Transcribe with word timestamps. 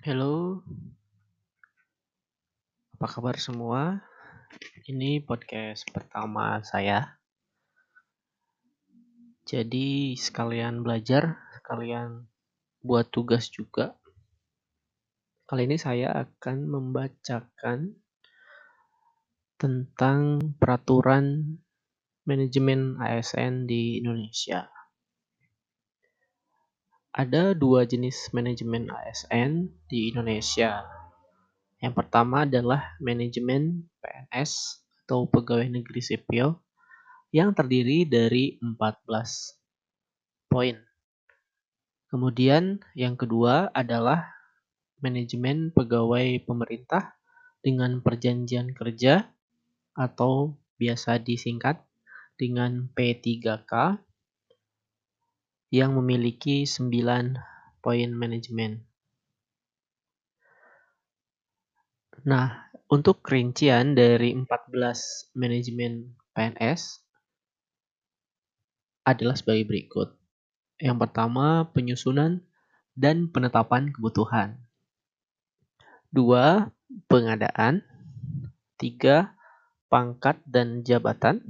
Halo, 0.00 0.64
apa 2.96 3.04
kabar 3.04 3.36
semua? 3.36 4.00
Ini 4.88 5.20
podcast 5.20 5.84
pertama 5.92 6.56
saya. 6.64 7.20
Jadi 9.44 10.16
sekalian 10.16 10.80
belajar, 10.80 11.36
sekalian 11.52 12.24
buat 12.80 13.12
tugas 13.12 13.52
juga. 13.52 14.00
Kali 15.44 15.68
ini 15.68 15.76
saya 15.76 16.16
akan 16.16 16.64
membacakan 16.64 17.92
tentang 19.60 20.40
peraturan 20.56 21.60
manajemen 22.24 22.96
ASN 22.96 23.68
di 23.68 24.00
Indonesia. 24.00 24.79
Ada 27.10 27.58
dua 27.58 27.90
jenis 27.90 28.30
manajemen 28.30 28.86
ASN 28.86 29.66
di 29.90 30.14
Indonesia. 30.14 30.86
Yang 31.82 31.94
pertama 31.98 32.46
adalah 32.46 32.94
manajemen 33.02 33.90
PNS 33.98 34.78
atau 35.02 35.26
pegawai 35.26 35.66
negeri 35.66 35.98
sipil 36.06 36.54
yang 37.34 37.50
terdiri 37.50 38.06
dari 38.06 38.62
14 38.62 39.10
poin. 40.46 40.78
Kemudian 42.14 42.78
yang 42.94 43.18
kedua 43.18 43.74
adalah 43.74 44.30
manajemen 45.02 45.74
pegawai 45.74 46.46
pemerintah 46.46 47.18
dengan 47.58 48.06
perjanjian 48.06 48.70
kerja 48.70 49.34
atau 49.98 50.54
biasa 50.78 51.18
disingkat 51.18 51.82
dengan 52.38 52.86
P3K 52.94 53.98
yang 55.70 55.94
memiliki 55.94 56.66
9 56.66 57.38
poin 57.80 58.10
manajemen. 58.10 58.84
Nah, 62.26 62.68
untuk 62.90 63.24
rincian 63.24 63.96
dari 63.96 64.36
14 64.36 65.32
manajemen 65.38 66.12
PNS 66.36 67.00
adalah 69.08 69.38
sebagai 69.38 69.64
berikut. 69.64 70.20
Yang 70.76 70.96
pertama, 71.06 71.70
penyusunan 71.72 72.44
dan 72.92 73.32
penetapan 73.32 73.94
kebutuhan. 73.94 74.60
Dua, 76.10 76.68
pengadaan. 77.06 77.86
Tiga, 78.76 79.38
pangkat 79.92 80.40
dan 80.44 80.82
jabatan. 80.82 81.40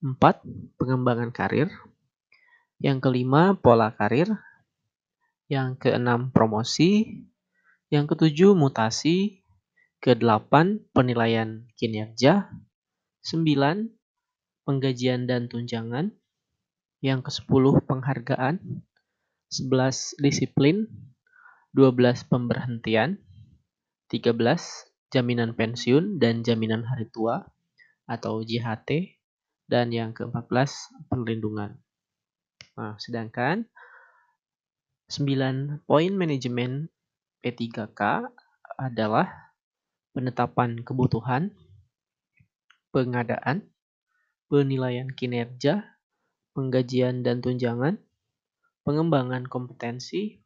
Empat, 0.00 0.42
pengembangan 0.80 1.30
karir. 1.30 1.68
Yang 2.76 3.08
kelima, 3.08 3.56
pola 3.56 3.88
karir. 3.96 4.28
Yang 5.48 5.88
keenam, 5.88 6.28
promosi. 6.28 7.24
Yang 7.88 8.12
ketujuh, 8.12 8.52
mutasi. 8.52 9.40
Kedelapan, 9.96 10.84
penilaian 10.92 11.64
kinerja. 11.80 12.52
Sembilan, 13.24 13.88
penggajian 14.68 15.24
dan 15.24 15.48
tunjangan. 15.48 16.12
Yang 17.00 17.32
kesepuluh, 17.32 17.80
penghargaan. 17.80 18.60
Sebelas, 19.48 20.12
disiplin. 20.20 20.84
Dua 21.72 21.96
belas, 21.96 22.28
pemberhentian. 22.28 23.16
Tiga 24.12 24.36
belas, 24.36 24.84
jaminan 25.08 25.56
pensiun 25.56 26.20
dan 26.20 26.44
jaminan 26.44 26.84
hari 26.84 27.08
tua 27.08 27.40
atau 28.04 28.44
JHT. 28.44 29.16
Dan 29.64 29.96
yang 29.96 30.12
keempat 30.12 30.44
belas, 30.44 30.92
perlindungan. 31.08 31.85
Nah, 32.76 33.00
sedangkan 33.00 33.64
9 35.08 35.80
poin 35.88 36.12
manajemen 36.12 36.92
P3K 37.40 38.00
adalah 38.76 39.56
penetapan 40.12 40.84
kebutuhan, 40.84 41.56
pengadaan, 42.92 43.64
penilaian 44.52 45.08
kinerja, 45.08 45.96
penggajian 46.52 47.24
dan 47.24 47.40
tunjangan, 47.40 47.96
pengembangan 48.84 49.48
kompetensi, 49.48 50.44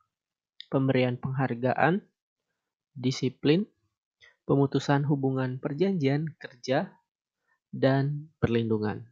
pemberian 0.71 1.19
penghargaan, 1.19 2.03
disiplin, 2.95 3.67
pemutusan 4.47 5.03
hubungan 5.07 5.59
perjanjian 5.59 6.31
kerja, 6.39 6.95
dan 7.71 8.31
perlindungan. 8.43 9.07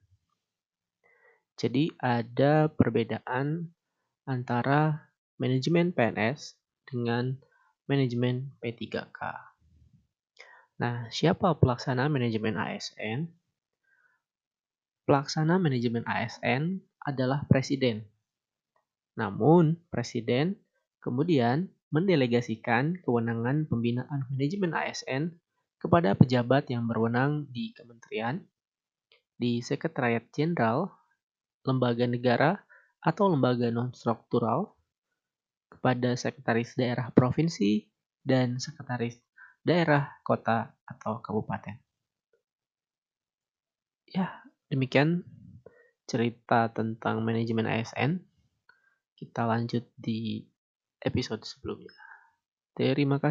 Jadi 1.59 1.91
ada 1.99 2.71
perbedaan 2.71 3.75
antara 4.31 5.11
manajemen 5.43 5.91
PNS 5.91 6.55
dengan 6.87 7.35
manajemen 7.91 8.55
P3K. 8.63 9.21
Nah, 10.79 11.11
siapa 11.11 11.59
pelaksana 11.59 12.07
manajemen 12.07 12.55
ASN? 12.55 13.27
Pelaksana 15.03 15.59
manajemen 15.59 16.07
ASN 16.07 16.79
adalah 17.03 17.43
presiden. 17.51 18.07
Namun, 19.19 19.83
presiden 19.91 20.63
kemudian 21.03 21.75
mendelegasikan 21.91 23.03
kewenangan 23.03 23.67
pembinaan 23.67 24.31
manajemen 24.31 24.77
ASN 24.79 25.35
kepada 25.83 26.15
pejabat 26.15 26.71
yang 26.71 26.87
berwenang 26.87 27.51
di 27.51 27.75
kementerian, 27.75 28.47
di 29.35 29.59
sekretariat 29.59 30.23
jenderal, 30.31 30.98
lembaga 31.69 32.09
negara 32.09 32.65
atau 33.05 33.29
lembaga 33.29 33.69
non-struktural 33.69 34.73
kepada 35.69 36.17
sekretaris 36.17 36.73
daerah 36.75 37.13
provinsi 37.13 37.85
dan 38.25 38.57
sekretaris 38.57 39.21
daerah 39.61 40.17
kota 40.25 40.73
atau 40.89 41.21
kabupaten. 41.21 41.77
Ya, 44.09 44.41
demikian 44.73 45.29
cerita 46.09 46.73
tentang 46.73 47.21
manajemen 47.21 47.69
ASN. 47.69 48.25
Kita 49.13 49.45
lanjut 49.45 49.85
di 49.93 50.41
episode 51.05 51.45
sebelumnya. 51.45 51.93
Terima 52.73 53.21
kasih. 53.21 53.27